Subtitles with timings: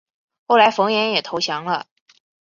[0.47, 1.85] 后来冯衍也投降了。